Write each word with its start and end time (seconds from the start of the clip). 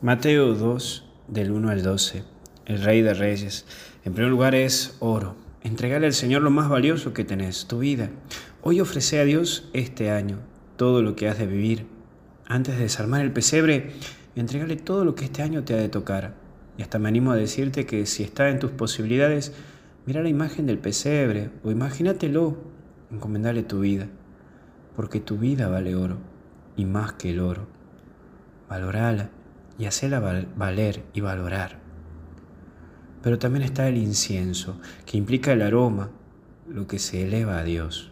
Mateo 0.00 0.54
2, 0.54 1.04
del 1.26 1.50
1 1.50 1.70
al 1.70 1.82
12. 1.82 2.22
El 2.66 2.82
Rey 2.84 3.02
de 3.02 3.14
Reyes. 3.14 3.66
En 4.04 4.12
primer 4.12 4.30
lugar 4.30 4.54
es 4.54 4.96
oro. 5.00 5.34
Entregale 5.60 6.06
al 6.06 6.12
Señor 6.12 6.42
lo 6.42 6.50
más 6.50 6.68
valioso 6.68 7.12
que 7.12 7.24
tenés, 7.24 7.66
tu 7.66 7.80
vida. 7.80 8.08
Hoy 8.62 8.80
ofrece 8.80 9.18
a 9.18 9.24
Dios 9.24 9.68
este 9.72 10.12
año 10.12 10.38
todo 10.76 11.02
lo 11.02 11.16
que 11.16 11.28
has 11.28 11.36
de 11.36 11.48
vivir. 11.48 11.86
Antes 12.46 12.76
de 12.76 12.84
desarmar 12.84 13.22
el 13.22 13.32
pesebre, 13.32 13.90
entregale 14.36 14.76
todo 14.76 15.04
lo 15.04 15.16
que 15.16 15.24
este 15.24 15.42
año 15.42 15.64
te 15.64 15.74
ha 15.74 15.78
de 15.78 15.88
tocar. 15.88 16.36
Y 16.76 16.82
hasta 16.82 17.00
me 17.00 17.08
animo 17.08 17.32
a 17.32 17.36
decirte 17.36 17.84
que 17.84 18.06
si 18.06 18.22
está 18.22 18.50
en 18.50 18.60
tus 18.60 18.70
posibilidades, 18.70 19.52
mira 20.06 20.22
la 20.22 20.28
imagen 20.28 20.66
del 20.66 20.78
pesebre 20.78 21.50
o 21.64 21.72
imagínatelo, 21.72 22.56
encomendale 23.10 23.64
tu 23.64 23.80
vida. 23.80 24.06
Porque 24.94 25.18
tu 25.18 25.38
vida 25.38 25.66
vale 25.66 25.96
oro 25.96 26.18
y 26.76 26.84
más 26.84 27.14
que 27.14 27.30
el 27.30 27.40
oro. 27.40 27.66
Valorala 28.68 29.30
y 29.78 29.86
hacerla 29.86 30.44
valer 30.56 31.04
y 31.14 31.20
valorar. 31.20 31.78
Pero 33.22 33.38
también 33.38 33.64
está 33.64 33.88
el 33.88 33.96
incienso, 33.96 34.80
que 35.06 35.16
implica 35.16 35.52
el 35.52 35.62
aroma, 35.62 36.10
lo 36.68 36.86
que 36.86 36.98
se 36.98 37.26
eleva 37.26 37.58
a 37.58 37.64
Dios. 37.64 38.10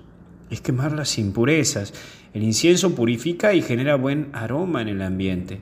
Es 0.51 0.61
quemar 0.61 0.93
las 0.93 1.19
impurezas. 1.19 1.93
El 2.33 2.43
incienso 2.43 2.95
purifica 2.95 3.55
y 3.55 3.63
genera 3.63 3.97
buen 3.97 4.31
aroma 4.33 4.83
en 4.83 4.89
el 4.89 5.03
ambiente. 5.03 5.61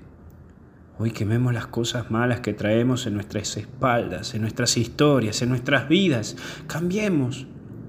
Hoy 0.98 1.10
quememos 1.10 1.52
las 1.52 1.66
cosas 1.66 2.10
malas 2.10 2.40
que 2.40 2.52
traemos 2.52 3.06
en 3.06 3.14
nuestras 3.14 3.56
espaldas, 3.56 4.34
en 4.34 4.42
nuestras 4.42 4.76
historias, 4.76 5.42
en 5.42 5.48
nuestras 5.48 5.88
vidas. 5.88 6.36
Cambiemos 6.66 7.46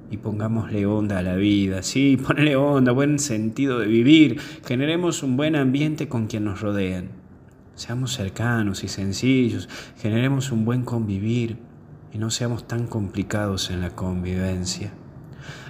y 0.10 0.18
pongámosle 0.18 0.86
onda 0.86 1.20
a 1.20 1.22
la 1.22 1.36
vida. 1.36 1.84
Sí, 1.84 2.18
ponle 2.18 2.56
onda, 2.56 2.92
buen 2.92 3.20
sentido 3.20 3.80
de 3.80 3.88
vivir. 3.88 4.40
Generemos 4.66 5.22
un 5.24 5.38
buen 5.38 5.56
ambiente 5.56 6.08
con 6.08 6.28
quien 6.28 6.46
nos 6.46 6.62
rodean. 6.62 7.25
Seamos 7.76 8.14
cercanos 8.14 8.84
y 8.86 8.88
sencillos, 8.88 9.68
generemos 9.98 10.52
un 10.52 10.64
buen 10.64 10.84
convivir 10.84 11.58
y 12.14 12.18
no 12.18 12.32
seamos 12.32 12.68
tan 12.68 12.88
complicados 12.88 13.70
en 13.70 13.82
la 13.82 13.90
convivencia. 13.90 14.94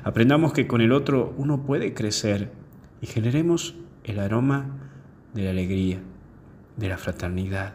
Aprendamos 0.03 0.53
que 0.53 0.67
con 0.67 0.81
el 0.81 0.91
otro 0.91 1.33
uno 1.37 1.63
puede 1.63 1.95
crecer 1.95 2.51
y 3.01 3.07
generemos 3.07 3.75
el 4.03 4.19
aroma 4.19 4.67
de 5.33 5.45
la 5.45 5.49
alegría, 5.49 5.99
de 6.77 6.89
la 6.89 6.99
fraternidad. 6.99 7.73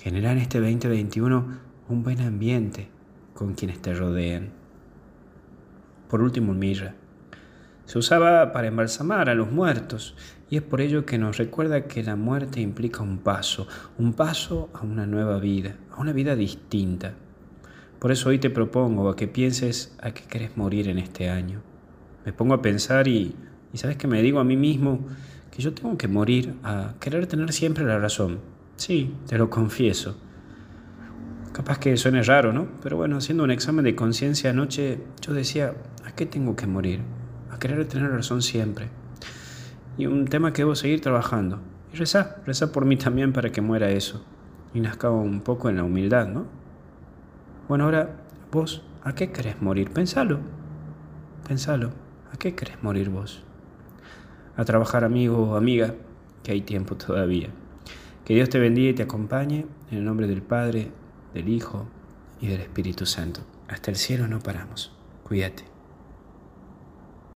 Generar 0.00 0.36
en 0.36 0.42
este 0.42 0.60
2021 0.60 1.58
un 1.88 2.02
buen 2.04 2.20
ambiente 2.20 2.88
con 3.34 3.54
quienes 3.54 3.82
te 3.82 3.94
rodean. 3.94 4.50
Por 6.08 6.22
último, 6.22 6.54
mirra. 6.54 6.94
Se 7.86 7.98
usaba 7.98 8.52
para 8.52 8.68
embalsamar 8.68 9.28
a 9.28 9.34
los 9.34 9.52
muertos 9.52 10.16
y 10.48 10.56
es 10.56 10.62
por 10.62 10.80
ello 10.80 11.04
que 11.04 11.18
nos 11.18 11.36
recuerda 11.36 11.84
que 11.84 12.02
la 12.02 12.16
muerte 12.16 12.60
implica 12.60 13.02
un 13.02 13.18
paso, 13.18 13.66
un 13.98 14.14
paso 14.14 14.70
a 14.72 14.82
una 14.82 15.06
nueva 15.06 15.38
vida, 15.38 15.76
a 15.90 16.00
una 16.00 16.12
vida 16.12 16.34
distinta. 16.34 17.14
Por 17.98 18.12
eso 18.12 18.30
hoy 18.30 18.38
te 18.38 18.50
propongo 18.50 19.08
a 19.08 19.16
que 19.16 19.28
pienses 19.28 19.96
a 20.00 20.12
qué 20.12 20.22
querés 20.24 20.56
morir 20.56 20.88
en 20.88 20.98
este 20.98 21.28
año. 21.28 21.60
Me 22.24 22.32
pongo 22.32 22.54
a 22.54 22.62
pensar 22.62 23.08
y, 23.08 23.34
y 23.72 23.78
sabes 23.78 23.96
que 23.96 24.06
me 24.06 24.22
digo 24.22 24.40
a 24.40 24.44
mí 24.44 24.56
mismo 24.56 25.00
que 25.50 25.62
yo 25.62 25.74
tengo 25.74 25.96
que 25.98 26.08
morir 26.08 26.54
a 26.62 26.94
querer 27.00 27.26
tener 27.26 27.52
siempre 27.52 27.84
la 27.84 27.98
razón. 27.98 28.40
Sí, 28.76 29.14
te 29.26 29.38
lo 29.38 29.50
confieso. 29.50 30.16
Capaz 31.52 31.78
que 31.78 31.96
suene 31.96 32.22
raro, 32.22 32.52
¿no? 32.52 32.66
Pero 32.82 32.96
bueno, 32.96 33.18
haciendo 33.18 33.44
un 33.44 33.50
examen 33.50 33.84
de 33.84 33.94
conciencia 33.94 34.50
anoche, 34.50 34.98
yo 35.20 35.32
decía, 35.32 35.74
¿a 36.04 36.12
qué 36.12 36.26
tengo 36.26 36.56
que 36.56 36.66
morir? 36.66 37.00
Querer 37.64 37.88
tener 37.88 38.10
razón 38.10 38.42
siempre. 38.42 38.90
Y 39.96 40.04
un 40.04 40.26
tema 40.26 40.52
que 40.52 40.60
debo 40.60 40.74
seguir 40.74 41.00
trabajando. 41.00 41.60
Y 41.94 41.96
reza, 41.96 42.36
reza 42.44 42.72
por 42.72 42.84
mí 42.84 42.98
también 42.98 43.32
para 43.32 43.52
que 43.52 43.62
muera 43.62 43.88
eso. 43.90 44.22
Y 44.74 44.80
nazca 44.80 45.08
un 45.08 45.40
poco 45.40 45.70
en 45.70 45.76
la 45.76 45.84
humildad, 45.84 46.28
¿no? 46.28 46.44
Bueno, 47.66 47.84
ahora, 47.84 48.16
vos, 48.52 48.82
¿a 49.02 49.14
qué 49.14 49.32
querés 49.32 49.62
morir? 49.62 49.90
Pensalo. 49.90 50.40
Pensalo. 51.48 51.92
¿A 52.34 52.36
qué 52.36 52.54
querés 52.54 52.82
morir 52.82 53.08
vos? 53.08 53.42
A 54.58 54.64
trabajar, 54.66 55.02
amigo 55.02 55.52
o 55.52 55.56
amiga, 55.56 55.94
que 56.42 56.52
hay 56.52 56.60
tiempo 56.60 56.96
todavía. 56.96 57.48
Que 58.26 58.34
Dios 58.34 58.50
te 58.50 58.58
bendiga 58.58 58.90
y 58.90 58.94
te 58.94 59.04
acompañe 59.04 59.64
en 59.90 59.98
el 59.98 60.04
nombre 60.04 60.26
del 60.26 60.42
Padre, 60.42 60.90
del 61.32 61.48
Hijo 61.48 61.86
y 62.42 62.48
del 62.48 62.60
Espíritu 62.60 63.06
Santo. 63.06 63.40
Hasta 63.68 63.90
el 63.90 63.96
cielo 63.96 64.28
no 64.28 64.40
paramos. 64.40 64.94
Cuídate. 65.22 65.73